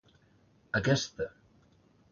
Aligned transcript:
Aquesta 0.79 1.29